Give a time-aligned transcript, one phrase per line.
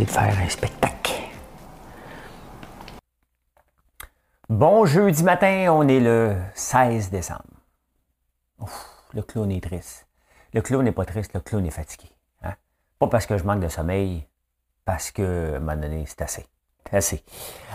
[0.00, 1.12] De faire un spectacle.
[4.48, 7.42] Bon jeudi matin, on est le 16 décembre.
[9.12, 10.06] le clown est triste.
[10.54, 12.08] Le clown n'est pas triste, le clown est fatigué.
[12.42, 12.54] Hein?
[12.98, 14.26] Pas parce que je manque de sommeil,
[14.86, 16.46] parce que, à un moment donné, c'est assez.
[16.90, 17.22] Assez.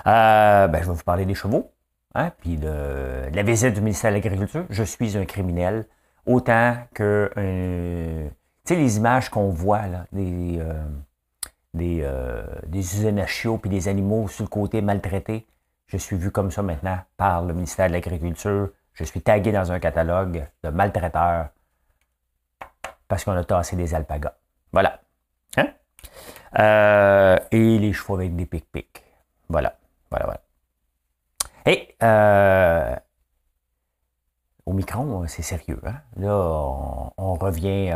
[0.08, 1.72] Euh, ben, je vais vous parler des chevaux,
[2.16, 2.32] hein?
[2.40, 4.66] puis de, la visite du ministère de l'Agriculture.
[4.72, 5.86] Je suis un criminel,
[6.26, 7.30] autant que...
[7.36, 10.84] tu sais, les images qu'on voit, là, des, euh,
[11.74, 12.84] des, euh, des
[13.28, 15.48] chiots puis des animaux sur le côté maltraités.
[15.88, 18.70] Je suis vu comme ça maintenant par le ministère de l'Agriculture.
[18.94, 21.50] Je suis tagué dans un catalogue de maltraiteurs
[23.08, 24.34] parce qu'on a tassé des alpagas.
[24.74, 25.00] Voilà.
[25.56, 25.68] Hein?
[26.60, 29.04] Euh, et les chevaux avec des pic-pics.
[29.48, 29.76] Voilà.
[30.10, 30.42] Voilà, voilà.
[31.66, 32.96] Et euh,
[34.66, 35.80] au c'est sérieux.
[35.86, 35.96] Hein?
[36.18, 36.34] Là,
[37.18, 37.94] on, revient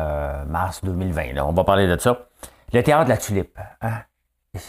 [0.48, 1.34] mars 2020.
[1.34, 1.46] Là.
[1.46, 2.28] On va parler de ça.
[2.74, 3.60] Le théâtre de la tulipe.
[3.82, 4.04] Hein?
[4.54, 4.60] Tu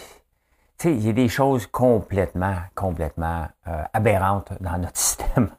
[0.76, 5.50] sais, il y a des choses complètement, complètement euh, aberrantes dans notre système.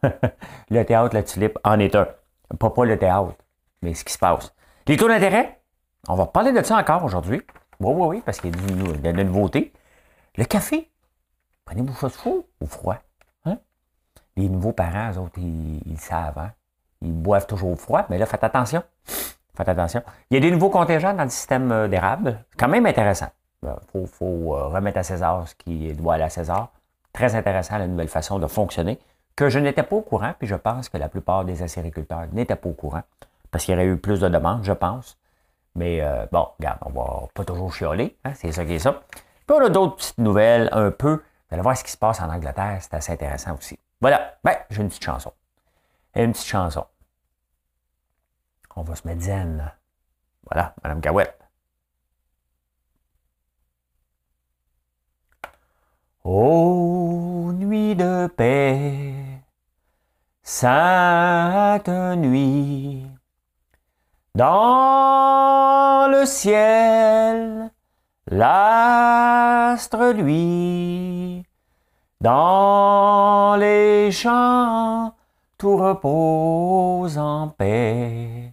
[0.70, 2.08] le théâtre de la tulipe en est un.
[2.60, 3.36] Pas, pas le théâtre,
[3.82, 4.54] mais ce qui se passe.
[4.88, 5.62] Les taux d'intérêt,
[6.10, 7.42] on va parler de ça encore aujourd'hui.
[7.80, 9.72] Oui, oui, oui, parce qu'il y a de la nouveauté.
[10.36, 10.92] Le café,
[11.64, 12.98] prenez-vous chaud ou froid?
[13.46, 13.58] Hein?
[14.36, 16.38] Les nouveaux parents, eux autres, ils, savent.
[16.38, 16.52] Hein?
[17.02, 18.84] Ils boivent toujours froid, mais là, faites attention.
[19.56, 20.02] Faites attention.
[20.30, 22.44] Il y a des nouveaux contingents dans le système euh, d'érable.
[22.58, 23.30] Quand même intéressant.
[23.62, 26.72] Il euh, faut, euh, remettre à César ce qui doit aller à César.
[27.14, 29.00] Très intéressant la nouvelle façon de fonctionner,
[29.36, 32.56] que je n'étais pas au courant, puis je pense que la plupart des acériculteurs n'étaient
[32.56, 33.04] pas au courant,
[33.52, 35.20] parce qu'il y aurait eu plus de demandes, je pense.
[35.76, 39.04] Mais bon, regarde, on va pas toujours chialer, hein, c'est ça qui est ça.
[39.46, 41.14] Puis on a d'autres petites nouvelles, un peu.
[41.14, 41.22] Vous
[41.52, 43.78] allez voir ce qui se passe en Angleterre, c'est assez intéressant aussi.
[44.02, 45.32] Voilà, ben, j'ai une petite chanson.
[46.16, 46.86] Une petite chanson.
[48.76, 49.72] On va se mettre zen.
[50.50, 51.40] Voilà, Madame Gawette.
[56.24, 59.14] Ô nuit de paix,
[60.42, 63.06] sainte nuit,
[64.34, 67.72] dans le ciel,
[68.28, 71.46] l'astre lui,
[72.22, 75.14] dans les champs,
[75.58, 78.53] tout repose en paix.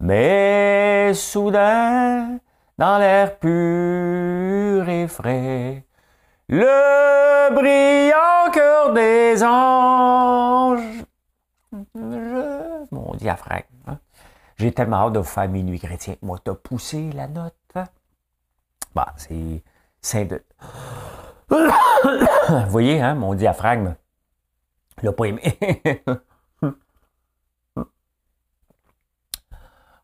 [0.00, 2.38] Mais soudain,
[2.78, 5.84] dans l'air pur et frais,
[6.48, 11.04] le brillant cœur des anges.
[11.94, 13.98] mon diaphragme.
[14.56, 16.16] J'ai tellement hâte de vous faire minuit chrétien.
[16.22, 17.54] Moi, t'as poussé la note.
[18.94, 19.62] Bah, c'est.
[20.00, 20.42] C'est de.
[21.50, 23.96] vous voyez, hein, mon diaphragme.
[25.02, 25.58] L'a pas aimé.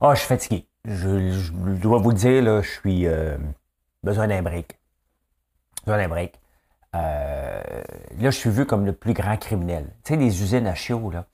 [0.05, 0.67] Ah, je suis fatigué.
[0.85, 3.39] Je, dois vous le dire, là, je suis euh,
[4.03, 4.77] besoin d'un break.
[5.87, 6.41] Besoin d'un break.
[6.97, 7.63] Euh,
[8.19, 9.85] là, je suis vu comme le plus grand criminel.
[10.03, 11.27] Tu sais, les usines à chiots, là.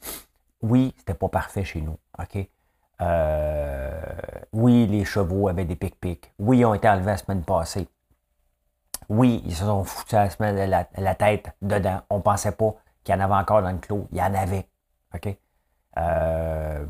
[0.61, 1.97] Oui, c'était pas parfait chez nous.
[2.19, 2.47] OK?
[3.01, 4.03] Euh,
[4.53, 6.31] oui, les chevaux avaient des pic-pics.
[6.39, 7.89] Oui, ils ont été enlevés la semaine passée.
[9.09, 12.03] Oui, ils se sont foutus la, semaine, la, la tête dedans.
[12.11, 14.07] On pensait pas qu'il y en avait encore dans le clos.
[14.13, 14.69] Il y en avait.
[15.15, 15.35] OK?
[15.97, 16.85] Euh,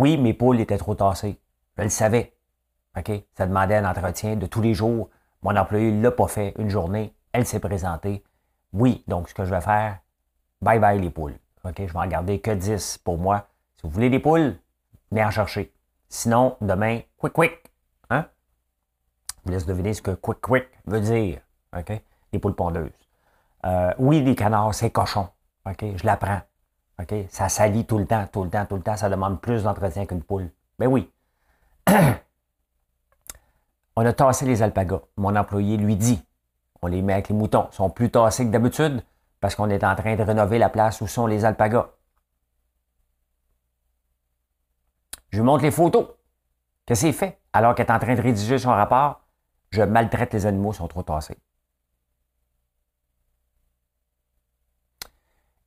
[0.00, 1.38] oui, mes poules étaient trop tassées.
[1.76, 2.34] Je le savais.
[2.96, 3.12] OK?
[3.34, 5.10] Ça demandait un entretien de tous les jours.
[5.42, 7.14] Mon employé ne l'a pas fait une journée.
[7.32, 8.24] Elle s'est présentée.
[8.72, 9.98] Oui, donc ce que je vais faire,
[10.62, 11.38] bye bye les poules.
[11.64, 11.74] OK?
[11.76, 13.48] Je vais en garder que 10 pour moi.
[13.76, 14.56] Si vous voulez des poules,
[15.10, 15.70] venez en chercher.
[16.08, 17.70] Sinon, demain, quick quick.
[18.08, 18.24] Hein?
[19.28, 21.40] Je vous laisse deviner ce que quick quick veut dire.
[21.76, 21.92] OK?
[22.32, 22.90] Les poules pondeuses.
[23.66, 25.28] Euh, oui, les canards, c'est cochon.
[25.66, 26.40] Je l'apprends.
[27.28, 28.96] Ça salit tout le temps, tout le temps, tout le temps.
[28.96, 30.50] Ça demande plus d'entretien qu'une poule.
[30.78, 31.10] Ben oui.
[33.96, 35.00] on a tassé les alpagas.
[35.16, 36.22] Mon employé lui dit,
[36.82, 37.68] on les met avec les moutons.
[37.72, 39.02] Ils sont plus tassés que d'habitude
[39.40, 41.88] parce qu'on est en train de rénover la place où sont les alpagas.
[45.30, 46.08] Je lui montre les photos.
[46.86, 47.38] Qu'est-ce qu'il fait?
[47.52, 49.22] Alors qu'elle est en train de rédiger son rapport,
[49.70, 51.38] je maltraite les animaux, ils sont trop tassés.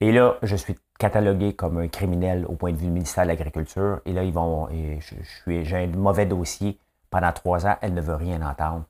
[0.04, 3.30] Et là, je suis catalogué comme un criminel au point de vue du ministère de
[3.30, 4.02] l'Agriculture.
[4.06, 4.68] Et là, ils vont.
[4.68, 6.78] Et je, suis, j'ai un mauvais dossier
[7.10, 7.78] pendant trois ans.
[7.80, 8.84] Elle ne veut rien entendre.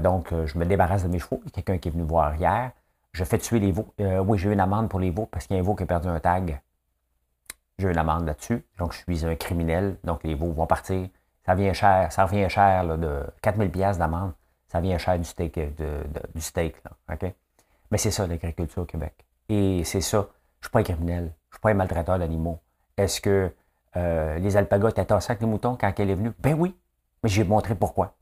[0.00, 1.40] donc, je me débarrasse de mes chevaux.
[1.42, 2.70] Il y a quelqu'un qui est venu voir hier.
[3.10, 3.92] Je fais tuer les veaux.
[3.98, 5.82] oui, j'ai eu une amende pour les veaux parce qu'il y a un veau qui
[5.82, 6.60] a perdu un tag.
[7.80, 8.64] J'ai eu une amende là-dessus.
[8.78, 9.96] Donc, je suis un criminel.
[10.04, 11.08] Donc, les veaux vont partir.
[11.44, 12.12] Ça vient cher.
[12.12, 14.34] Ça revient cher de 4000 pièces d'amende.
[14.68, 15.58] Ça vient cher du steak.
[15.58, 17.34] OK?
[17.90, 19.25] Mais c'est ça, l'agriculture au Québec.
[19.48, 20.18] Et c'est ça.
[20.18, 21.24] Je ne suis pas un criminel.
[21.24, 22.60] Je ne suis pas un maltraiteur d'animaux.
[22.96, 23.52] Est-ce que
[23.96, 26.32] euh, les alpagas étaient tassés avec les moutons quand elle est venue?
[26.40, 26.74] Ben oui.
[27.22, 28.14] Mais j'ai montré pourquoi.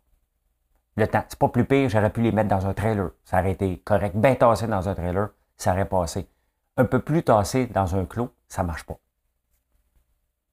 [0.97, 1.25] Le temps.
[1.29, 3.11] C'est pas plus pire, j'aurais pu les mettre dans un trailer.
[3.25, 4.17] Ça aurait été correct.
[4.17, 6.29] Bien tassé dans un trailer, ça aurait passé.
[6.77, 8.99] Un peu plus tassé dans un clos, ça ne marche pas.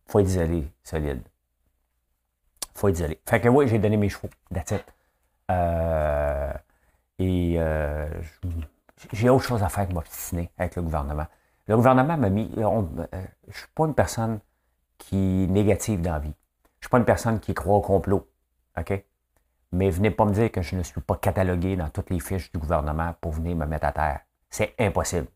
[0.07, 1.21] faut être isolé, solide.
[2.73, 3.19] faut être isolé.
[3.27, 4.29] Fait que oui, j'ai donné mes chevaux.
[4.53, 4.73] That's.
[5.51, 6.53] Euh,
[7.19, 8.07] et euh,
[9.12, 11.27] j'ai autre chose à faire que m'obstiner avec le gouvernement.
[11.68, 12.51] Le gouvernement m'a mis.
[12.57, 12.81] Euh,
[13.12, 14.39] je ne suis pas une personne
[14.98, 16.33] qui est négative dans la vie.
[16.63, 18.27] Je ne suis pas une personne qui croit au complot.
[18.77, 19.03] OK?
[19.71, 22.51] Mais venez pas me dire que je ne suis pas catalogué dans toutes les fiches
[22.51, 24.19] du gouvernement pour venir me mettre à terre.
[24.50, 25.27] C'est impossible.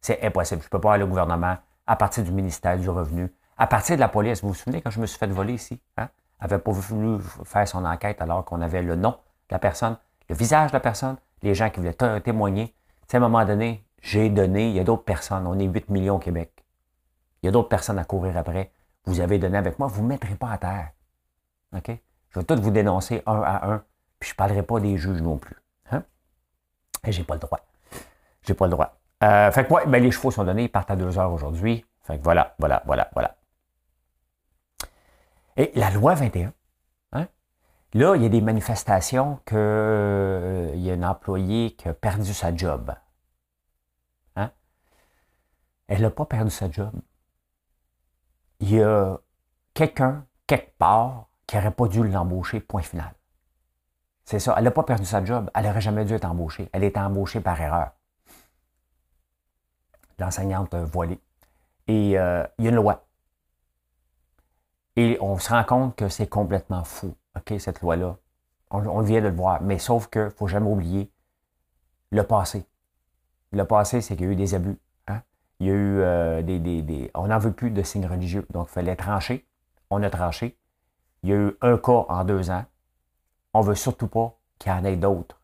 [0.00, 0.62] C'est impossible.
[0.62, 1.56] Je ne peux pas aller au gouvernement
[1.86, 4.42] à partir du ministère du Revenu, à partir de la police.
[4.42, 5.80] Vous vous souvenez quand je me suis fait voler ici?
[5.96, 6.08] Hein?
[6.40, 9.96] avait pas voulu faire son enquête alors qu'on avait le nom de la personne,
[10.28, 12.74] le visage de la personne, les gens qui voulaient témoigner.
[13.16, 15.46] À un moment donné, j'ai donné, il y a d'autres personnes.
[15.46, 16.64] On est 8 millions au Québec.
[17.42, 18.72] Il y a d'autres personnes à courir après.
[19.04, 20.90] Vous avez donné avec moi, vous ne mettrez pas à terre.
[21.74, 21.90] OK?
[22.30, 23.84] Je vais tout vous dénoncer un à un,
[24.18, 25.56] puis je ne parlerai pas des juges non plus.
[25.90, 26.02] Hein?
[27.06, 27.60] Et j'ai pas le droit.
[28.42, 28.98] J'ai pas le droit.
[29.22, 31.84] Euh, fait que, ouais, ben, les chevaux sont donnés, ils partent à deux heures aujourd'hui.
[32.02, 33.36] Fait que voilà, voilà, voilà, voilà.
[35.56, 36.52] Et la loi 21, hein?
[37.94, 42.32] Là, il y a des manifestations qu'il euh, y a un employé qui a perdu
[42.34, 42.94] sa job.
[44.36, 44.50] Hein?
[45.86, 46.92] Elle n'a pas perdu sa job.
[48.60, 49.18] Il y a
[49.74, 53.14] quelqu'un, quelque part, qui n'aurait pas dû l'embaucher, point final.
[54.24, 54.54] C'est ça.
[54.58, 55.50] Elle n'a pas perdu sa job.
[55.54, 56.68] Elle n'aurait jamais dû être embauchée.
[56.72, 57.92] Elle est embauchée par erreur.
[60.18, 61.18] L'enseignante voilée.
[61.86, 63.06] Et euh, il y a une loi.
[64.96, 68.16] Et on se rend compte que c'est complètement fou, OK, cette loi-là.
[68.70, 69.62] On, vient de le voir.
[69.62, 71.10] Mais sauf qu'il ne faut jamais oublier
[72.10, 72.66] le passé.
[73.52, 74.78] Le passé, c'est qu'il y a eu des abus.
[75.06, 75.22] Hein?
[75.60, 78.46] Il y a eu euh, des, des, On n'en veut plus de signes religieux.
[78.50, 79.46] Donc, il fallait trancher.
[79.90, 80.58] On a tranché.
[81.22, 82.64] Il y a eu un cas en deux ans.
[83.54, 85.40] On ne veut surtout pas qu'il y en ait d'autres.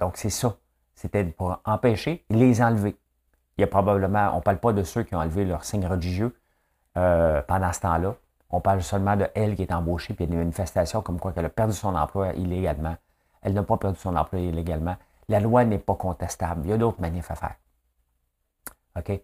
[0.00, 0.56] Donc, c'est ça.
[0.94, 2.96] C'était pour empêcher, les enlever.
[3.56, 5.86] Il y a probablement, on ne parle pas de ceux qui ont enlevé leurs signes
[5.86, 6.34] religieux
[6.96, 8.16] euh, pendant ce temps-là.
[8.50, 11.18] On parle seulement de elle qui est embauchée, puis il y a des manifestations comme
[11.18, 12.96] quoi qu'elle a perdu son emploi illégalement.
[13.42, 14.96] Elle n'a pas perdu son emploi illégalement.
[15.28, 16.62] La loi n'est pas contestable.
[16.64, 17.54] Il y a d'autres manifs à faire.
[18.96, 19.20] OK?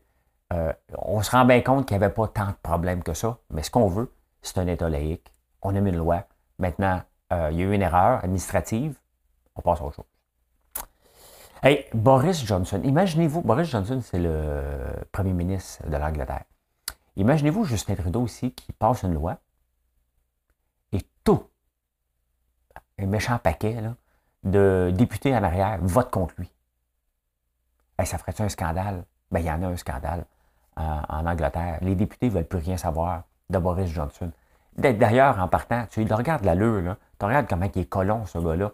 [0.53, 3.39] Euh, on se rend bien compte qu'il n'y avait pas tant de problèmes que ça,
[3.51, 4.13] mais ce qu'on veut,
[4.43, 5.33] c'est un État laïque
[5.63, 6.25] on a mis une loi.
[6.59, 7.01] Maintenant,
[7.33, 8.97] euh, il y a eu une erreur administrative,
[9.57, 10.05] on passe à autre chose.
[11.63, 14.63] Hey, Boris Johnson, imaginez-vous, Boris Johnson, c'est le
[15.13, 16.45] premier ministre de l'Angleterre.
[17.17, 19.39] Imaginez-vous Justin Trudeau aussi qui passe une loi
[20.93, 21.45] et tout,
[22.99, 23.77] un méchant paquet
[24.45, 26.51] de députés en arrière vote contre lui.
[28.05, 29.05] ça ferait un scandale?
[29.31, 30.25] Ben, il y en a un scandale
[30.77, 31.79] en, Angleterre.
[31.83, 34.31] Les députés ne veulent plus rien savoir de Boris Johnson.
[34.77, 36.97] D'ailleurs, en partant, tu le regardes l'allure, là.
[37.19, 38.73] Tu regardes comment il est colon, ce gars-là.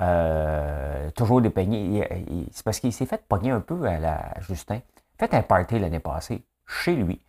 [0.00, 2.46] Euh, toujours dépeigné.
[2.52, 4.80] C'est parce qu'il s'est fait pogner un peu à Justin.
[5.18, 7.20] Fait un party l'année passée, chez lui,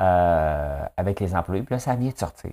[0.00, 1.62] euh, avec les employés.
[1.62, 2.52] Puis là, ça vient de sortir.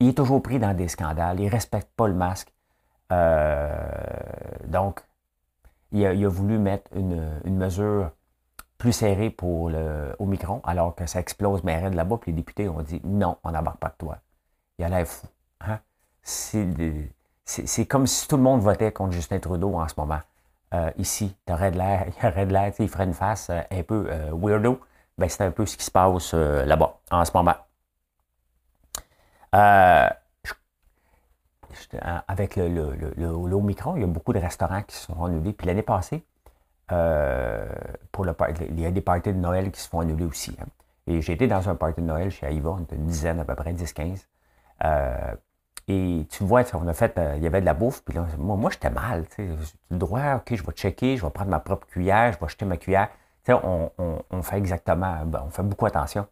[0.00, 1.40] Il est toujours pris dans des scandales.
[1.40, 2.52] Il ne respecte pas le masque.
[3.12, 3.76] Euh,
[4.66, 5.00] donc,
[5.92, 8.10] il a, voulu mettre une mesure
[8.78, 12.68] plus serré pour le Omicron, alors que ça explose mais de là-bas, puis les députés
[12.68, 14.18] ont dit non, on n'embarque pas de toi.
[14.78, 15.26] Il a l'air fou.
[15.60, 15.80] Hein?
[16.22, 20.20] C'est comme si tout le monde votait contre Justin Trudeau en ce moment.
[20.74, 22.06] Euh, ici, il aurait de l'air,
[22.78, 24.80] il ferait une face euh, un peu weirdo.
[25.18, 27.56] Ben, c'est un peu ce qui se passe là-bas en ce moment.
[32.28, 35.52] avec le, le, le, il y a beaucoup de restaurants qui sont annulés.
[35.52, 36.24] Puis l'année passée,
[36.92, 37.66] euh,
[38.12, 38.34] pour le
[38.70, 40.56] il y a des parties de Noël qui se font annuler aussi.
[40.60, 40.66] Hein.
[41.06, 43.72] Et j'ai été dans un party de Noël chez Aïva, une dizaine à peu près,
[43.72, 44.26] 10-15.
[44.84, 45.34] Euh,
[45.88, 48.26] et tu vois, on a fait, euh, il y avait de la bouffe, puis là,
[48.38, 49.48] moi, moi j'étais mal, tu
[49.90, 52.66] le droit, ok, je vais checker, je vais prendre ma propre cuillère, je vais acheter
[52.66, 53.08] ma cuillère.
[53.54, 56.26] On, fait exactement, ben, on fait beaucoup attention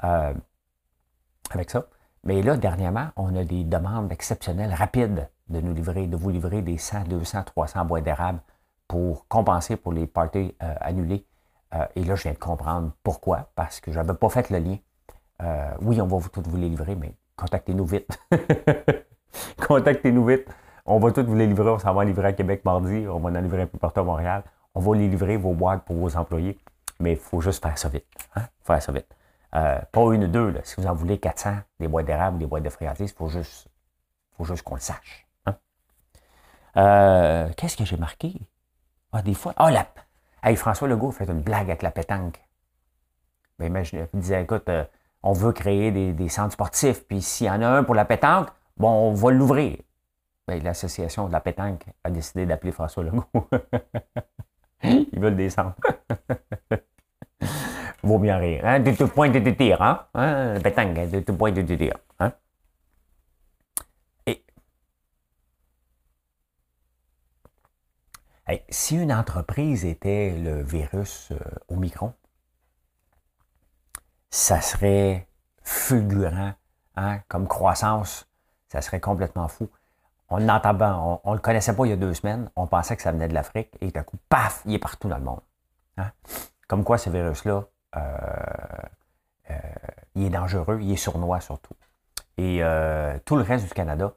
[0.00, 1.86] avec ça.
[2.24, 6.60] Mais là, dernièrement, on a des demandes exceptionnelles, rapides, de nous livrer, de vous livrer
[6.60, 8.40] des 100, 200, 300 boîtes d'érable
[8.88, 11.24] pour compenser pour les parties euh, annulées.
[11.74, 14.58] Euh, et là, je viens de comprendre pourquoi, parce que je n'avais pas fait le
[14.58, 14.76] lien.
[15.42, 18.18] Euh, oui, on va vous, vous les livrer, mais contactez-nous vite.
[19.66, 20.48] contactez-nous vite.
[20.84, 23.30] on va tous vous les livrer, on s'en va livrer à Québec mardi, on va
[23.30, 24.42] en livrer un peu partout à Montréal.
[24.76, 26.58] On va les livrer, vos boîtes pour vos employés.
[27.00, 28.04] Mais il faut juste faire ça vite.
[28.34, 28.42] Hein?
[28.62, 29.06] Faire ça vite.
[29.54, 30.54] Euh, pas une ou deux.
[30.64, 33.68] Si vous en voulez 400, des boîtes d'érable, des boîtes de friandises, il faut juste,
[34.36, 35.26] faut juste qu'on le sache.
[35.46, 35.56] Hein?
[36.76, 38.34] Euh, qu'est-ce que j'ai marqué?
[39.12, 39.54] Ah, des fois.
[39.56, 39.86] Ah, la.
[40.42, 42.38] Hey, François Legault fait une blague avec la pétanque.
[43.58, 44.84] Ben, imaginez, il disait, écoute, euh,
[45.22, 48.48] on veut créer des, centres sportifs, puis s'il y en a un pour la pétanque,
[48.76, 49.78] bon, on va l'ouvrir.
[50.46, 53.24] Ben, L'association de la pétanque a décidé d'appeler François Legault.
[54.86, 55.76] Ils veulent des centres.
[58.02, 58.64] Vaut bien rire.
[58.64, 58.80] Hein?
[58.80, 60.06] De tout point de tir, hein?
[60.14, 60.54] hein?
[60.62, 61.94] Pétanque, de tout point de tir.
[62.20, 62.32] Hein?
[64.26, 64.42] Et.
[68.68, 71.38] si une entreprise était le virus euh,
[71.68, 72.14] Omicron,
[74.30, 75.28] ça serait
[75.62, 76.52] fulgurant,
[76.96, 77.20] hein?
[77.28, 78.28] comme croissance,
[78.68, 79.68] ça serait complètement fou.
[80.28, 83.12] On l'entend on, le connaissait pas il y a deux semaines, on pensait que ça
[83.12, 85.40] venait de l'Afrique, et d'un coup, paf, il est partout dans le monde.
[85.98, 86.10] Hein?
[86.66, 87.64] Comme quoi ce virus-là,
[87.96, 88.00] euh,
[89.50, 89.54] euh,
[90.16, 91.74] il est dangereux, il est sournois surtout.
[92.38, 94.12] Et euh, tout le reste du Canada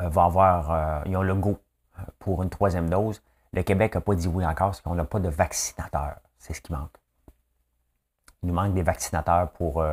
[0.00, 1.58] va avoir, ils ont le go
[2.18, 3.22] pour une troisième dose.
[3.52, 6.16] Le Québec n'a pas dit oui encore parce qu'on n'a pas de vaccinateurs.
[6.38, 6.90] C'est ce qui manque.
[8.42, 9.84] Il nous manque des vaccinateurs pour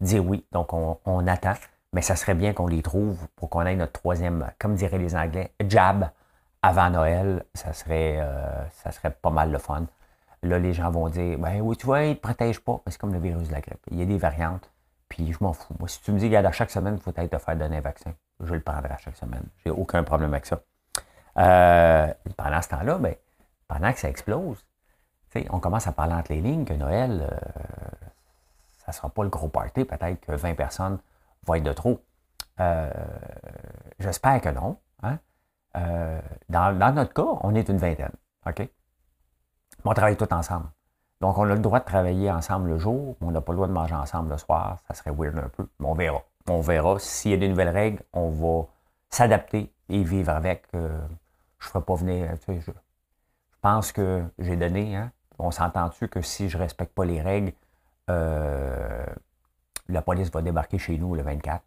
[0.00, 0.46] dire oui.
[0.52, 1.54] Donc, on, attend.
[1.92, 5.16] Mais ça serait bien qu'on les trouve pour qu'on ait notre troisième, comme diraient les
[5.16, 6.10] Anglais, jab
[6.62, 7.44] avant Noël.
[7.54, 8.24] Ça serait,
[8.70, 9.86] ça serait pas mal le fun.
[10.42, 12.80] Là, les gens vont dire Ben oui, tu vois, il ne te protège pas.
[12.86, 13.80] C'est comme le virus de la grippe.
[13.90, 14.70] Il y a des variantes.
[15.10, 15.74] Puis je m'en fous.
[15.78, 17.78] Moi, si tu me dis, regarde, à chaque semaine, il faut être te faire donner
[17.78, 19.42] un vaccin, je le prendrai à chaque semaine.
[19.64, 20.60] J'ai aucun problème avec ça.
[21.36, 23.14] Euh, pendant ce temps-là, ben,
[23.68, 24.64] pendant que ça explose,
[25.50, 28.06] on commence à parler entre les lignes que Noël, euh,
[28.78, 29.84] ça ne sera pas le gros party.
[29.84, 30.98] Peut-être que 20 personnes
[31.46, 32.04] vont être de trop.
[32.60, 32.90] Euh,
[33.98, 34.76] j'espère que non.
[35.02, 35.18] Hein.
[36.48, 38.12] Dans, dans, notre cas, on est une vingtaine.
[38.46, 38.68] OK?
[39.84, 40.66] on travaille tout ensemble.
[41.20, 43.56] Donc, on a le droit de travailler ensemble le jour, mais on n'a pas le
[43.56, 44.78] droit de manger ensemble le soir.
[44.88, 46.22] Ça serait weird un peu, mais on verra.
[46.48, 46.98] On verra.
[46.98, 48.66] S'il y a des nouvelles règles, on va
[49.10, 50.64] s'adapter et vivre avec.
[50.74, 50.98] Euh,
[51.58, 52.30] je ne ferai pas venir.
[52.48, 52.72] je,
[53.60, 54.96] pense que j'ai donné.
[54.96, 57.52] Hein, on s'entend-tu que si je ne respecte pas les règles,
[58.08, 59.04] euh,
[59.90, 61.62] la police va débarquer chez nous le 24.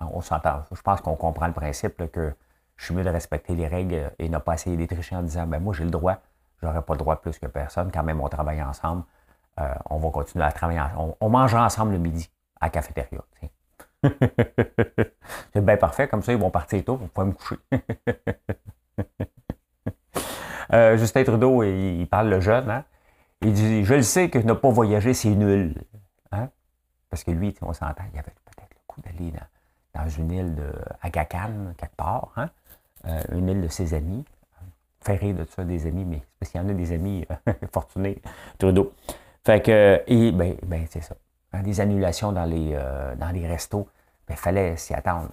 [0.00, 0.62] Hein, on s'entend.
[0.72, 2.34] Je pense qu'on comprend le principe que
[2.76, 5.60] je suis mieux de respecter les règles et ne pas essayer d'étricher en disant ben
[5.60, 6.20] moi j'ai le droit
[6.62, 7.90] J'aurais pas le droit plus que personne.
[7.92, 9.04] Quand même, on travaille ensemble.
[9.60, 11.14] Euh, on va continuer à travailler ensemble.
[11.20, 13.20] On, mangera ensemble le midi à la cafétéria.
[15.52, 16.08] c'est bien parfait.
[16.08, 16.96] Comme ça, ils vont partir tôt.
[16.96, 17.56] Vous pouvez me coucher.
[20.72, 22.70] euh, Justin Trudeau, il, parle le jeune.
[22.70, 22.84] Hein?
[23.40, 25.74] Il dit Je le sais que ne pas voyager, c'est nul.
[27.10, 29.32] Parce que lui, on s'entend, il avait peut-être le coup d'aller
[29.94, 30.72] dans, une île de
[31.02, 32.32] Agacan, quelque part.
[32.36, 32.50] Hein?
[33.06, 34.24] Euh, une île de ses amis
[35.00, 37.52] faire rire de ça des amis, mais parce qu'il y en a des amis euh,
[37.72, 38.20] fortunés,
[38.58, 38.92] Trudeau.
[39.44, 41.14] Fait que, et ben, ben c'est ça.
[41.52, 45.28] Hein, des annulations dans les, euh, dans les restos, il ben, fallait s'y attendre.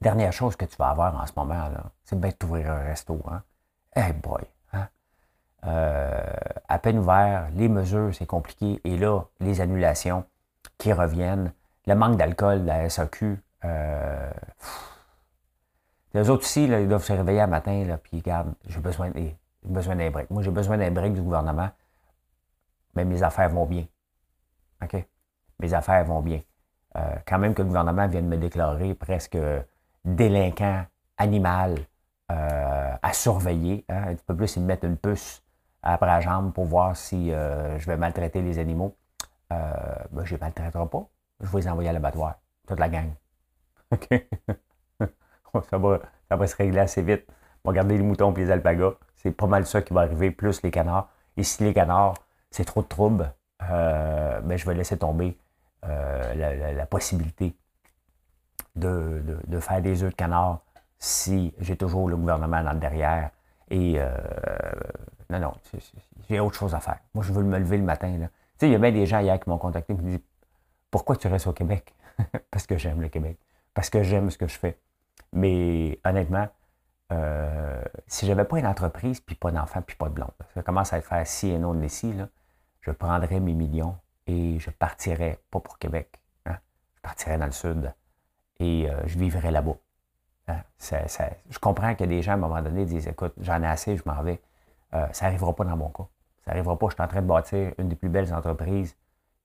[0.00, 1.68] Dernière chose que tu vas avoir en ce moment,
[2.04, 3.20] c'est bien d'ouvrir un resto.
[3.28, 3.42] Hein?
[3.94, 4.42] Hey boy!
[4.72, 4.88] Hein?
[6.68, 8.80] À peine ouvert, les mesures, c'est compliqué.
[8.84, 10.24] Et là, les annulations
[10.78, 11.52] qui reviennent,
[11.86, 14.30] le manque d'alcool de la SAQ, euh,
[16.14, 19.10] les autres aussi, ils doivent se réveiller un matin, là, puis regarde, j'ai besoin,
[19.64, 20.30] besoin d'un break.
[20.30, 21.70] Moi, j'ai besoin d'un break du gouvernement,
[22.94, 23.84] mais mes affaires vont bien.
[24.82, 25.04] OK?
[25.60, 26.40] Mes affaires vont bien.
[26.96, 29.36] Euh, quand même que le gouvernement vienne me déclarer presque
[30.04, 30.84] délinquant
[31.18, 31.76] animal
[32.30, 33.84] euh, à surveiller.
[33.88, 34.04] Hein?
[34.08, 35.42] Un petit peu plus, ils me mettent une puce
[35.82, 38.96] après la jambe pour voir si je vais maltraiter les animaux.
[39.50, 41.08] Ben, je ne les maltraiterai pas.
[41.40, 42.36] Je vais les envoyer à l'abattoir.
[42.66, 43.10] Toute la gang.
[43.90, 44.08] OK?
[45.70, 47.26] ça, va, ça va se régler assez vite.
[47.64, 48.94] On va garder les moutons et les alpagas.
[49.16, 51.08] C'est pas mal ça qui va arriver, plus les canards.
[51.36, 52.14] Et si les canards,
[52.50, 53.32] c'est trop de troubles,
[53.70, 55.38] euh, ben, je vais laisser tomber
[55.84, 57.54] euh, la, possibilité
[58.76, 59.22] de,
[59.60, 60.60] faire des œufs de canard
[60.98, 63.30] si j'ai toujours le gouvernement dans le derrière.
[63.70, 64.10] Et euh,
[65.30, 65.54] non, non,
[66.28, 66.98] j'ai autre chose à faire.
[67.14, 68.28] Moi, je veux me lever le matin.
[68.58, 70.10] Tu sais, il y a bien des gens hier qui m'ont contacté et qui me
[70.10, 70.20] disent
[70.90, 71.94] Pourquoi tu restes au Québec?
[72.50, 73.38] Parce que j'aime le Québec.
[73.72, 74.78] Parce que j'aime ce que je fais.
[75.32, 76.48] Mais honnêtement,
[77.12, 80.62] euh, si je n'avais pas une entreprise, puis pas d'enfant, puis pas de blonde, ça
[80.62, 82.12] commence à faire si et non de ici,
[82.80, 83.96] je prendrais mes millions
[84.26, 86.58] et je partirais, pas pour Québec, hein,
[86.96, 87.94] je partirais dans le sud
[88.58, 89.76] et euh, je vivrais là-bas.
[90.48, 90.62] Hein.
[90.80, 94.02] je comprends que des gens, à un moment donné, disent Écoute, j'en ai assez, je
[94.06, 94.40] m'en vais.
[94.94, 96.08] Euh, ça n'arrivera pas dans mon cas.
[96.48, 96.86] Ça n'arrivera pas.
[96.88, 98.96] Je suis en train de bâtir une des plus belles entreprises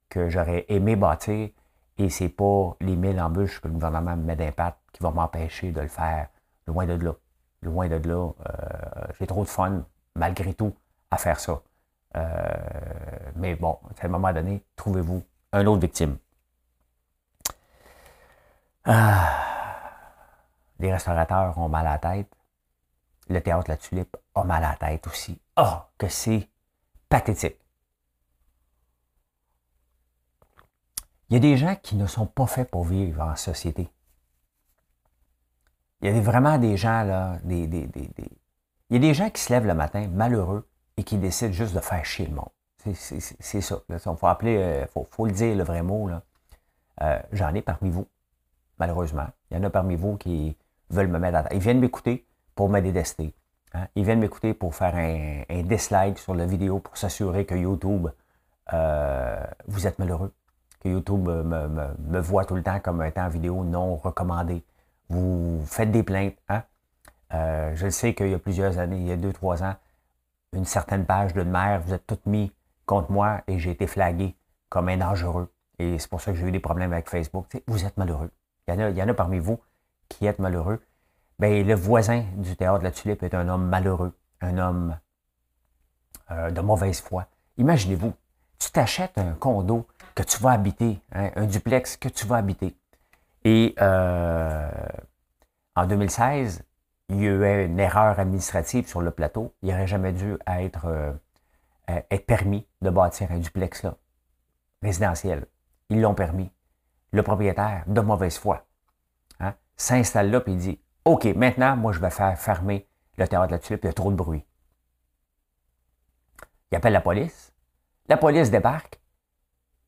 [0.08, 1.50] que j'aurais aimé bâtir
[1.98, 5.74] et c'est pas les mille embûches que le gouvernement me met d'impact qui va m'empêcher
[5.74, 6.30] de le faire
[6.66, 7.12] loin de là.
[7.62, 8.32] loin de là.
[9.20, 9.84] J'ai trop de fun,
[10.16, 10.74] malgré tout,
[11.12, 11.62] à faire ça.
[13.36, 16.18] mais bon, à un moment donné, trouvez-vous un autre victime.
[18.86, 19.44] Ah,
[20.80, 22.34] les restaurateurs ont mal à la tête.
[23.28, 25.38] Le théâtre La Tulipe a mal à la tête aussi.
[25.58, 26.48] Oh, que c'est
[27.14, 27.60] pathétique.
[31.30, 33.88] Il y a des gens qui ne sont pas faits pour vivre en société.
[36.02, 37.90] Il y a vraiment des gens, là, des, il
[38.90, 40.68] y a des gens qui se lèvent le matin malheureux
[40.98, 42.50] et qui décident juste de faire chier le monde.
[42.80, 43.80] C'est ça.
[43.90, 43.96] Il
[44.48, 46.10] euh, faut, faut, le dire le vrai mot.
[47.02, 48.08] Euh, J'en ai parmi vous
[48.80, 49.28] malheureusement.
[49.52, 50.58] Il y en a parmi vous qui
[50.90, 53.36] veulent me mettre à Ils viennent m'écouter pour me détester.
[53.74, 53.88] Hein?
[53.96, 58.08] Ils viennent m'écouter pour faire un, dislike sur la vidéo pour s'assurer que YouTube,
[58.74, 60.34] euh, vous êtes malheureux.
[60.82, 64.64] Que YouTube me, voit tout le temps comme étant vidéo non recommandée.
[65.10, 66.36] Vous faites des plaintes.
[66.50, 66.64] Hein?
[67.34, 69.76] Euh, je sais qu'il y a plusieurs années, il y a deux, trois ans,
[70.54, 72.52] une certaine page de mère, vous êtes toutes mis
[72.86, 74.36] contre moi et j'ai été flagué
[74.70, 75.52] comme un dangereux.
[75.80, 77.48] Et c'est pour ça que j'ai eu des problèmes avec Facebook.
[77.68, 78.30] vous êtes malheureux
[78.68, 79.60] il y, en a, parmi vous
[80.10, 80.82] qui êtes malheureux,
[81.50, 84.98] bien, le voisin du théâtre de la Tulipe est un homme malheureux, un homme
[86.32, 87.28] euh, de mauvaise foi.
[87.58, 88.14] Imaginez-vous,
[88.60, 92.76] tu t'achètes un condo que tu vas habiter, hein, un duplex que tu vas habiter.
[93.44, 94.70] Et euh,
[95.76, 96.64] en 2016,
[97.10, 99.54] il y a eu une erreur administrative sur le plateau.
[99.62, 101.12] Il n'aurait jamais dû être, euh,
[101.88, 103.96] être permis de bâtir un duplex là,
[104.82, 105.46] résidentiel.
[105.90, 106.52] Ils l'ont permis
[107.12, 108.66] le propriétaire, de mauvaise foi,
[109.40, 113.52] hein, s'installe là et dit OK, maintenant, moi, je vais faire fermer le théâtre de
[113.54, 114.46] la tulipe, il y a trop de bruit.
[116.72, 117.54] Il appelle la police.
[118.10, 119.00] La police débarque,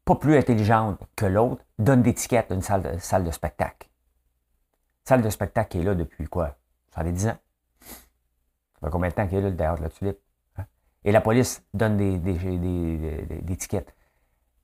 [0.04, 3.90] pas plus intelligente que l'autre, donne d'étiquette à une salle de, spectacle.
[5.04, 6.58] Salle de spectacle qui est là depuis quoi?
[6.94, 7.38] Ça fait 10 ans.
[7.82, 10.20] Ça fait combien de temps qu'il est là, le théâtre de la tulipe?
[10.58, 10.66] Hein?
[11.04, 13.96] Et la police donne des, des étiquettes.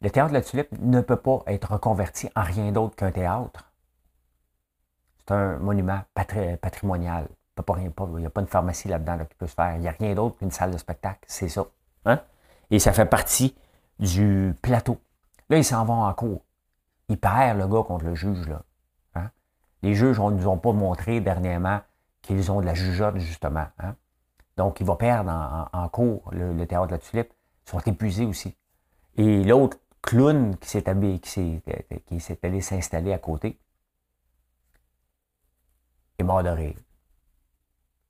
[0.02, 3.71] Le théâtre de la Tulipe ne peut pas être reconverti en rien d'autre qu'un théâtre.
[5.32, 7.28] Un monument patrimonial.
[7.58, 9.76] Il n'y a pas une pharmacie là-dedans qui peut se faire.
[9.76, 11.20] Il n'y a rien d'autre qu'une salle de spectacle.
[11.26, 11.66] C'est ça.
[12.06, 12.20] Hein?
[12.70, 13.56] Et ça fait partie
[14.00, 14.98] du plateau.
[15.50, 16.44] Là, ils s'en vont en cours.
[17.08, 18.50] Il perd le gars contre le juge.
[18.50, 18.62] Là.
[19.16, 19.30] Hein?
[19.84, 21.80] Les juges ne nous ont pas montré dernièrement
[22.22, 23.68] qu'ils ont de la jugeote, justement.
[23.80, 23.96] Hein?
[24.58, 27.32] Donc, il va perdre en, cours le, le, théâtre de la Tulipe.
[27.68, 28.56] Ils sont épuisés aussi.
[29.16, 30.84] Et l'autre clown qui s'est
[32.06, 33.60] qui s'est allé s'installer à côté
[36.22, 36.74] est mort de.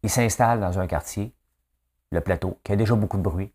[0.04, 1.34] Il s'installe dans un quartier,
[2.12, 3.54] le plateau, qui a déjà beaucoup de bruit,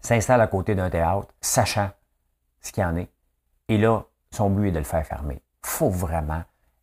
[0.00, 1.90] s'installe à côté d'un théâtre, sachant
[2.60, 3.10] ce qu'il en est.
[3.68, 5.42] Et là, son but est de le faire fermer.
[5.62, 6.42] faut vraiment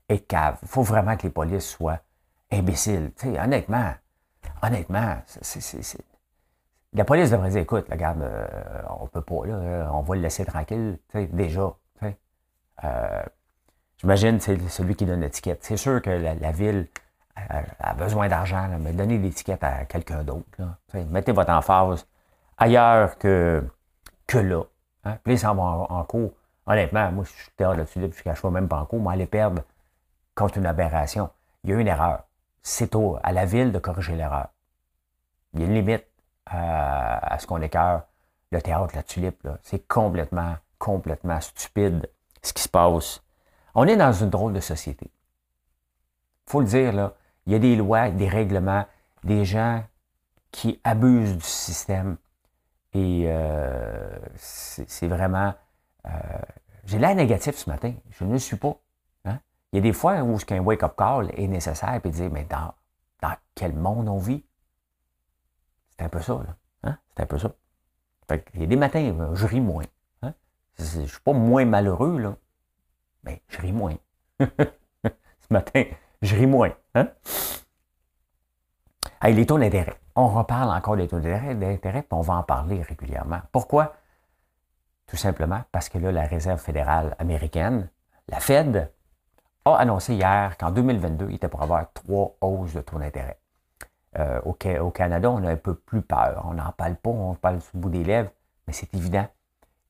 [0.10, 0.58] être cave.
[0.65, 2.00] faut vraiment que les polices soient
[2.52, 3.12] imbéciles.
[3.23, 3.93] honnêtement,
[4.62, 6.02] honnêtement, c'est
[6.93, 8.47] la police devrait dire, écoute, regarde, euh,
[9.00, 11.76] on peut pas, là, on va le laisser tranquille, déjà.
[12.84, 13.23] Euh,
[14.00, 15.64] J'imagine c'est celui qui donne l'étiquette.
[15.64, 16.88] C'est sûr que la, ville
[17.36, 20.46] a besoin d'argent, mais donnez l'étiquette à quelqu'un d'autre.
[20.94, 22.06] Mettez votre emphase
[22.58, 23.64] ailleurs que,
[24.26, 24.64] que là.
[25.04, 25.18] Hein?
[25.24, 26.32] Puis là, en, en, cours.
[26.66, 29.62] Honnêtement, moi, je suis théâtre là-dessus, je ne même pas en cours, mais aller perdre
[30.36, 31.30] contre une aberration.
[31.64, 32.24] Il y a une erreur.
[32.62, 34.50] C'est à la ville de corriger l'erreur.
[35.54, 36.06] Il y a une limite
[36.46, 38.04] à, ce qu'on écœure
[38.52, 39.48] le théâtre, la tulipe.
[39.64, 42.10] C'est complètement, complètement stupide
[42.42, 43.22] ce qui se passe.
[43.80, 45.12] On est dans une drôle de société.
[46.48, 47.13] faut le dire, là,
[47.46, 48.88] il y a des lois, des règlements,
[49.24, 49.84] des gens
[50.50, 52.18] qui abusent du système.
[52.94, 55.54] Et euh, c'est vraiment...
[56.08, 56.10] Euh,
[56.86, 57.94] j'ai l'air négatif ce matin.
[58.10, 58.76] Je ne le suis pas.
[59.26, 59.38] Hein.
[59.72, 62.74] Il y a des fois où un wake-up call est nécessaire et dire, mais dans,
[63.22, 64.44] dans quel monde on vit?
[65.92, 66.56] C'est un peu ça, là.
[66.82, 66.98] Hein?
[67.16, 67.52] C'est un peu ça.
[68.56, 69.86] il y a des matins, je ris moins.
[70.24, 70.34] Hein?
[70.80, 72.36] Je ne suis pas moins malheureux, là.
[73.24, 73.96] Mais je ris moins.
[74.40, 75.84] Ce matin,
[76.22, 76.72] je ris moins.
[76.96, 77.08] Hein?
[79.24, 79.96] les taux d'intérêt.
[80.16, 83.42] On reparle encore des taux d'intérêt, puis on va en parler régulièrement.
[83.52, 83.96] Pourquoi?
[85.08, 87.90] Tout simplement parce que là, la Réserve fédérale américaine,
[88.28, 88.92] la Fed,
[89.66, 93.40] a annoncé hier qu'en 2022, il était pour avoir trois hausses de taux d'intérêt.
[94.18, 96.46] Euh, au, Canada, on a un peu plus peur.
[96.50, 98.32] On n'en parle pas, on parle sous le bout des lèvres,
[98.66, 99.28] mais c'est évident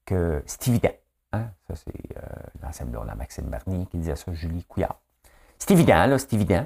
[0.05, 0.91] que c'est évident.
[1.33, 1.49] Hein?
[1.67, 2.21] Ça, c'est euh,
[2.61, 4.99] l'ancienne blonde Maxime Bernier qui disait ça, Julie Couillard.
[5.57, 6.65] C'est évident, là, c'est évident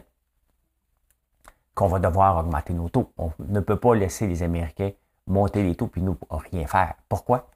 [1.74, 3.12] qu'on va devoir augmenter nos taux.
[3.17, 4.91] On ne peut pas laisser les Américains
[5.28, 6.95] monter les taux puis nous rien faire.
[7.08, 7.50] Pourquoi?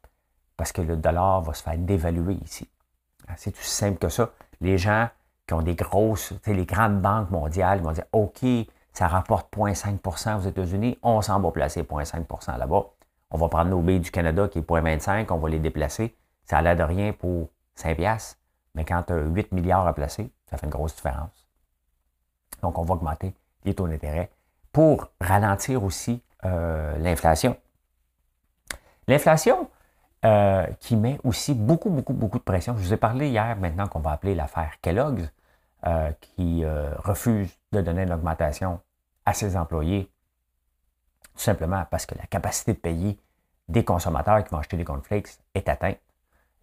[0.58, 2.70] Parce que le dollar va se faire dévaluer ici.
[3.28, 4.32] Hein, c'est tout simple que ça.
[4.62, 5.10] Les gens
[5.48, 8.46] qui ont des grosses, les grandes banques mondiales vont dire OK,
[8.94, 12.86] ça rapporte 0,5% aux États-Unis, on s'en va placer 0,5% là-bas.
[13.32, 16.16] On va prendre nos billes du Canada qui est 0,25, on va les déplacer.
[16.46, 18.38] Ça a l'air de rien pour 5 piastres,
[18.74, 21.48] mais quand tu as 8 milliards à placer, ça fait une grosse différence.
[22.62, 24.30] Donc, on va augmenter les taux d'intérêt
[24.72, 27.58] pour ralentir aussi euh, l'inflation.
[29.08, 29.70] L'inflation
[30.26, 32.76] euh, qui met aussi beaucoup, beaucoup, beaucoup de pression.
[32.78, 35.32] Je vous ai parlé hier maintenant qu'on va appeler l'affaire Kellogg's,
[35.86, 38.80] euh, qui refuse de donner une augmentation
[39.26, 40.10] à ses employés,
[41.36, 43.20] tout simplement parce que la capacité de payer
[43.68, 45.98] des consommateurs qui vont acheter des cornflakes est atteinte.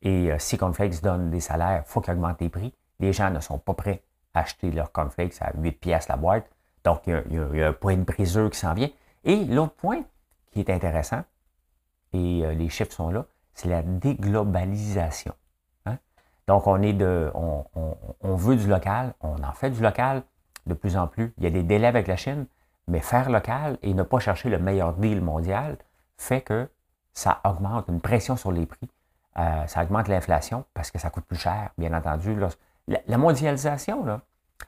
[0.02, 2.74] Et si Cornflakes donne des salaires, il faut qu'ils augmentent les prix.
[2.98, 4.02] Les gens ne sont pas prêts
[4.34, 6.50] à acheter leurs cornflakes à 8 pièces la boîte.
[6.84, 8.90] Donc, il y, a, un point de briseur qui s'en vient.
[9.24, 10.02] Et l'autre point
[10.50, 11.22] qui est intéressant,
[12.12, 15.34] et euh, les chiffres sont là, c'est la déglobalisation.
[15.86, 15.98] Hein.
[16.46, 20.22] Donc, on est de, on, veut du local, on en fait du local
[20.66, 21.32] de plus en plus.
[21.38, 22.46] Il y a des délais avec la Chine,
[22.88, 25.78] mais faire local et ne pas chercher le meilleur deal mondial
[26.16, 26.68] fait que
[27.12, 28.88] ça augmente une pression sur les prix.
[29.38, 32.38] Euh, ça augmente l'inflation parce que ça coûte plus cher, bien entendu.
[32.88, 34.20] La, mondialisation là,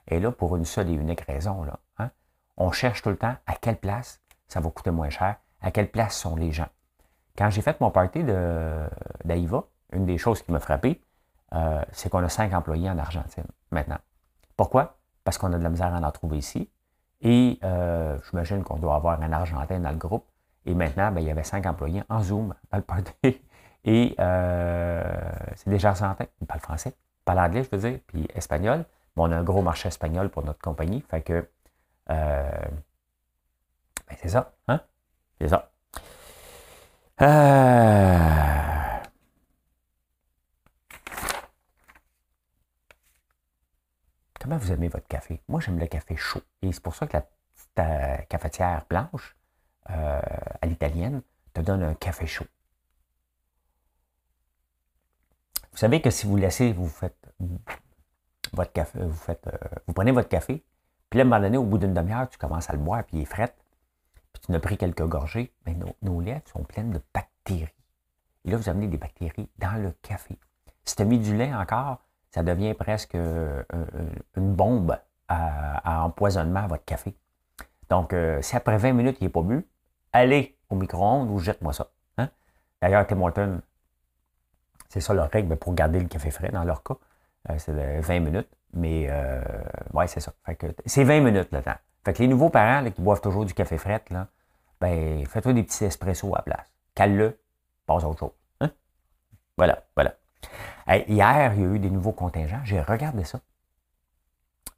[0.07, 1.63] est là pour une seule et unique raison.
[1.63, 2.09] Là, hein.
[2.57, 5.89] On cherche tout le temps à quelle place ça va coûter moins cher, à quelle
[5.89, 6.67] place sont les gens.
[7.37, 11.01] Quand j'ai fait mon party d'Aïva, une des choses qui m'a frappé,
[11.53, 13.97] euh, c'est qu'on a cinq employés en Argentine maintenant.
[14.57, 14.97] Pourquoi?
[15.23, 16.69] Parce qu'on a de la misère à en trouver ici.
[17.21, 20.25] Et euh, j'imagine qu'on doit avoir un Argentin dans le groupe.
[20.65, 23.41] Et maintenant, ben, il y avait cinq employés en Zoom dans le party.
[23.85, 25.03] Et euh,
[25.55, 26.25] c'est des Argentins.
[26.41, 28.85] Ils parlent français, ils parlent anglais, je veux dire, puis espagnol.
[29.15, 31.01] on a un gros marché espagnol pour notre compagnie.
[31.09, 31.47] Fait que
[34.07, 34.81] ben, c'est ça, hein?
[35.39, 35.71] C'est ça.
[37.21, 38.25] Euh,
[44.39, 45.41] comment vous aimez votre café?
[45.47, 46.41] Moi, j'aime le café chaud.
[46.61, 49.35] Et c'est pour ça que la petite euh, cafetière blanche
[49.89, 50.19] euh,
[50.61, 51.21] à l'italienne
[51.53, 52.45] te donne un café chaud.
[55.75, 57.17] Vous savez que si vous laissez, vous faites
[58.53, 59.45] votre café, vous faites,
[59.85, 60.63] vous prenez votre café,
[61.09, 63.03] puis là, à un moment donné, au bout d'une demi-heure, tu commences à le boire,
[63.03, 63.53] puis il est frais
[64.31, 67.67] puis tu as pris quelques gorgées, mais nos, nos lèvres sont pleines de bactéries.
[68.45, 70.39] Et là, vous amenez des bactéries dans le café.
[70.85, 71.99] Si tu as mis du lait encore,
[72.31, 73.63] ça devient presque euh,
[74.37, 77.17] une bombe à, empoisonnement à votre café.
[77.89, 79.67] Donc, euh, si après 20 minutes, il n'est pas bu,
[80.13, 81.89] allez au micro-ondes ou jette-moi ça.
[82.17, 82.29] Hein?
[82.81, 83.61] D'ailleurs, Tim Horton,
[84.89, 86.95] c'est ça leur règle pour garder le café frais dans leur cas.
[87.49, 88.49] Euh, c'est 20 minutes.
[88.73, 89.09] Mais,
[89.93, 90.33] ouais, c'est ça.
[90.85, 91.75] c'est 20 minutes le temps.
[92.03, 94.27] Fait que les nouveaux parents qui boivent toujours du café frais, là,
[94.81, 96.67] ben, fais-toi des petits espressos à la place.
[96.93, 97.39] Cale-le,
[97.85, 98.31] passe à autre chose.
[98.59, 98.69] Hein?
[99.57, 100.13] Voilà, voilà.
[100.87, 102.59] hier, il y a eu des nouveaux contingents.
[102.65, 103.39] J'ai regardé ça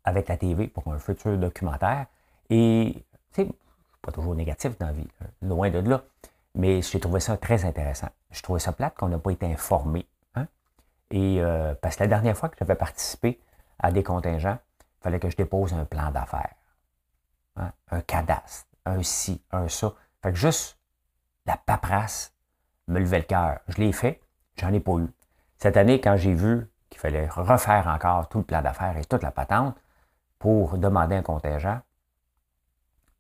[0.04, 2.06] avec la TV pour un futur documentaire.
[2.50, 3.50] Et, tu sais,
[4.02, 5.08] pas toujours négatif dans la vie,
[5.42, 6.04] loin de là.
[6.56, 8.08] Mais j'ai trouvé ça très intéressant.
[8.32, 10.08] Je trouvais ça plate qu'on n'a pas été informé.
[10.36, 10.48] Hein?
[11.12, 13.40] Et euh, parce que la dernière fois que j'avais participé
[13.80, 16.56] à des contingents, il fallait que je dépose un plan d'affaires.
[17.56, 19.94] Hein, un cadastre, un ci, un ça.
[20.22, 20.78] Fait que juste
[21.46, 22.34] la paperasse
[22.88, 23.60] me levait le cœur.
[23.68, 24.22] Je l'ai fait,
[24.58, 25.08] j'en ai pas eu.
[25.58, 29.24] Cette année, quand j'ai vu qu'il fallait refaire encore tout le plan d'affaires et toute
[29.24, 29.78] la patente
[30.40, 31.82] pour demander un contingent,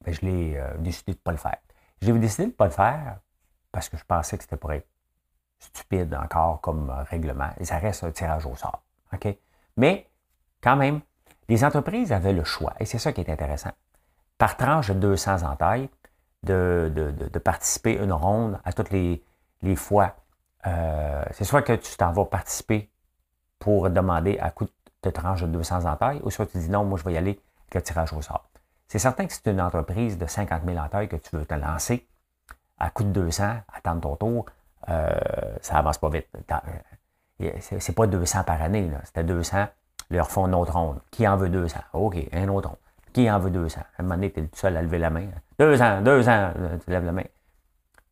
[0.01, 1.57] ben, je l'ai euh, décidé de ne pas le faire.
[2.01, 3.19] J'ai décidé de ne pas le faire
[3.71, 4.87] parce que je pensais que c'était pour être
[5.59, 7.49] stupide encore comme règlement.
[7.59, 8.83] Et ça reste un tirage au sort.
[9.77, 10.07] Mais,
[10.61, 11.01] quand même,
[11.49, 12.73] les entreprises avaient le choix.
[12.79, 13.71] Et c'est ça qui est intéressant
[14.37, 15.89] par tranche de 200 entailles,
[16.43, 19.23] de, de, de, participer une ronde à toutes les,
[19.63, 20.15] les fois.
[20.67, 22.89] Euh, c'est soit que tu t'en vas participer
[23.59, 24.67] pour demander à coup
[25.03, 27.39] de tranche de 200 entailles, ou soit tu dis non, moi je vais y aller
[27.61, 28.49] avec le tirage au sort.
[28.87, 31.53] C'est certain que si c'est une entreprise de 50 000 entailles que tu veux te
[31.55, 32.07] lancer
[32.77, 34.45] à coup de 200, attendre ton tour,
[34.89, 36.27] euh, ça avance pas vite.
[37.41, 39.67] Euh, c'est pas 200 par année, c'était 200,
[40.09, 40.73] leur font une autre.
[41.11, 41.79] Qui en veut 200?
[41.93, 42.77] OK, un autre.
[43.13, 43.79] Qui en veut 200?
[43.79, 45.27] À un moment donné, tu es le seul à lever la main.
[45.59, 46.51] Deux ans, deux ans,
[46.83, 47.23] tu lèves la main.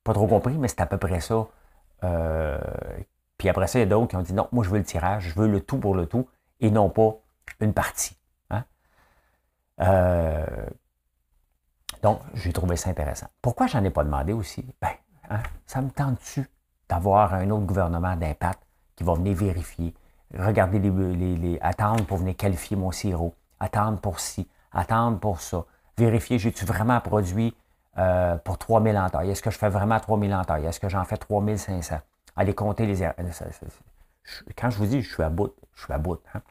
[0.03, 1.47] Pas trop compris, mais c'est à peu près ça.
[2.03, 2.59] Euh,
[3.37, 4.83] puis après ça, il y a d'autres qui ont dit non, moi je veux le
[4.83, 6.27] tirage, je veux le tout pour le tout
[6.59, 7.15] et non pas
[7.59, 8.17] une partie.
[8.49, 8.63] Hein?
[12.03, 13.27] Donc, j'ai trouvé ça intéressant.
[13.41, 14.63] Pourquoi j'en ai pas demandé aussi?
[14.79, 14.91] Ben,
[15.29, 16.47] hein, ça me tente-tu?
[16.89, 18.61] D'avoir un autre gouvernement d'impact
[18.95, 19.93] qui va venir vérifier,
[20.37, 25.65] regarder les, les, attendre pour venir qualifier mon sirop, attendre pour ci, attendre pour ça,
[25.97, 27.55] vérifier, j'ai-tu vraiment produit
[27.97, 29.29] euh, pour 3000 entailles?
[29.31, 30.65] Est-ce que je fais vraiment 3000 entailles?
[30.65, 31.97] Est-ce que j'en fais 3500?
[32.35, 33.15] Aller compter les erreurs.
[34.57, 36.19] Quand je vous dis, je suis à bout, je suis à bout.
[36.33, 36.41] Hein.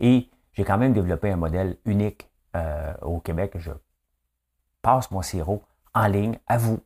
[0.00, 3.52] Et j'ai quand même développé un modèle unique euh, au Québec.
[3.56, 3.70] Je
[4.82, 5.62] passe mon sirop
[5.94, 6.80] en ligne à vous.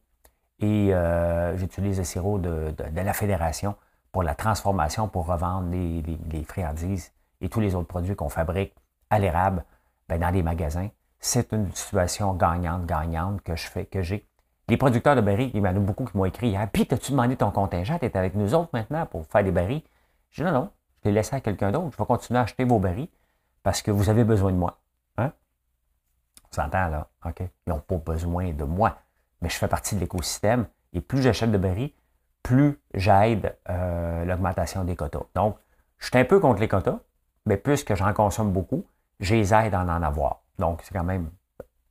[0.62, 3.74] Et euh, j'utilise le sirop de, la Fédération
[4.12, 8.72] pour la transformation, pour revendre les, friandises et tous les autres produits qu'on fabrique
[9.10, 9.64] à l'érable
[10.08, 10.88] ben, dans les magasins.
[11.18, 14.24] C'est une situation gagnante-gagnante que je fais, que j'ai.
[14.68, 17.10] Les producteurs de barils, il y en a beaucoup qui m'ont écrit ah, Puis, as-tu
[17.10, 17.98] demandé ton contingent?
[17.98, 19.82] Tu es avec nous autres maintenant pour faire des barils
[20.30, 20.70] Je dis Non, non,
[21.02, 21.90] je l'ai laissé à quelqu'un d'autre.
[21.92, 23.08] Je vais continuer à acheter vos barils
[23.64, 24.78] parce que vous avez besoin de moi.
[25.18, 25.32] Hein?
[26.52, 27.40] On s'entend là, OK?
[27.40, 28.96] Ils n'ont pas besoin de moi
[29.42, 30.66] mais je fais partie de l'écosystème.
[30.94, 31.94] Et plus j'achète de berry,
[32.42, 35.24] plus j'aide euh, l'augmentation des quotas.
[35.34, 35.56] Donc,
[35.98, 37.00] je suis un peu contre les quotas,
[37.46, 38.84] mais puisque j'en consomme beaucoup,
[39.20, 40.40] je les aide à en avoir.
[40.58, 41.30] Donc, c'est quand même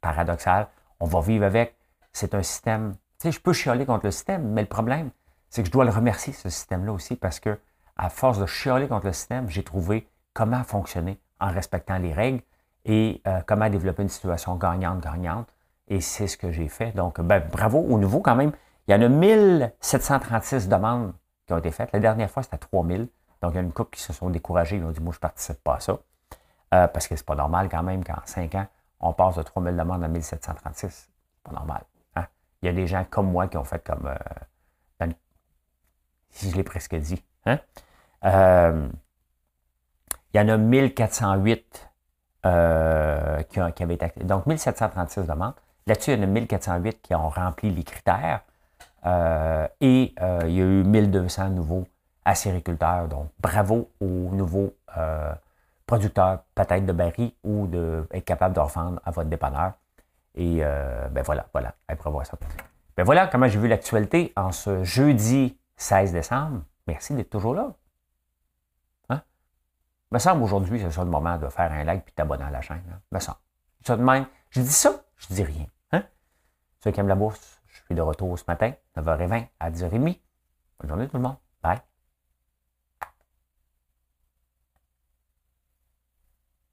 [0.01, 0.67] paradoxal.
[0.99, 1.75] On va vivre avec.
[2.13, 2.93] C'est un système.
[3.19, 5.11] Tu sais, je peux chialer contre le système, mais le problème,
[5.49, 7.57] c'est que je dois le remercier, ce système-là aussi, parce que
[7.97, 12.41] à force de chialer contre le système, j'ai trouvé comment fonctionner en respectant les règles
[12.85, 15.47] et euh, comment développer une situation gagnante-gagnante
[15.91, 16.93] et c'est ce que j'ai fait.
[16.93, 18.53] Donc, ben, bravo au nouveau quand même.
[18.87, 21.13] Il y en a 1736 demandes
[21.45, 21.91] qui ont été faites.
[21.91, 23.09] La dernière fois, c'était 3000.
[23.41, 24.77] Donc, il y a une couple qui se sont découragés.
[24.77, 25.99] Ils ont dit, moi, je ne participe pas à ça.
[26.73, 28.67] Euh, parce que c'est pas normal quand même qu'en 5 ans,
[29.01, 30.87] on passe de 3000 demandes à 1736.
[30.89, 31.09] C'est
[31.43, 31.83] pas normal.
[32.15, 32.25] Hein?
[32.61, 34.07] Il y a des gens comme moi qui ont fait comme...
[34.07, 35.07] Euh,
[36.29, 37.21] si je l'ai presque dit.
[37.45, 37.59] Hein?
[38.23, 38.87] Euh,
[40.33, 41.91] il y en a 1408
[42.43, 42.47] qui,
[43.59, 44.13] ont, qui avaient été...
[44.23, 45.55] Donc, 1736 demandes.
[45.87, 48.41] Là-dessus, il y en a 1408 qui ont rempli les critères.
[49.05, 51.85] Euh, et euh, il y a eu 1200 nouveaux
[52.25, 53.07] acériculteurs.
[53.07, 55.33] Donc, bravo aux nouveaux euh,
[55.85, 59.73] producteurs, peut-être de barils ou d'être capable de revendre à votre dépanneur.
[60.35, 62.37] Et ben voilà, voilà, après voir ça.
[62.95, 66.61] Ben voilà comment j'ai vu l'actualité en ce jeudi 16 décembre.
[66.87, 67.73] Merci d'être toujours là.
[69.09, 69.21] Hein?
[70.09, 72.61] Me semble aujourd'hui, c'est ça le moment de faire un like et t'abonner à la
[72.61, 72.81] chaîne.
[72.89, 72.99] Hein?
[73.11, 73.39] Me semble.
[73.85, 74.25] Ça de même.
[74.51, 74.91] Je dis ça,
[75.21, 75.65] je dis rien.
[75.91, 76.03] Hein?
[76.83, 80.19] Ceux qui aiment la bourse, je suis de retour ce matin, 9h20 à 10h30.
[80.79, 81.37] Bonne journée tout le monde.